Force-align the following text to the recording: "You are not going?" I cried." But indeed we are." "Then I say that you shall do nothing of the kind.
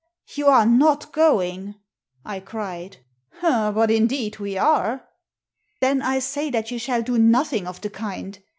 "You 0.35 0.47
are 0.47 0.65
not 0.65 1.11
going?" 1.13 1.75
I 2.25 2.39
cried." 2.39 2.97
But 3.43 3.91
indeed 3.91 4.39
we 4.39 4.57
are." 4.57 5.07
"Then 5.79 6.01
I 6.01 6.17
say 6.17 6.49
that 6.49 6.71
you 6.71 6.79
shall 6.79 7.03
do 7.03 7.19
nothing 7.19 7.67
of 7.67 7.81
the 7.81 7.91
kind. 7.91 8.39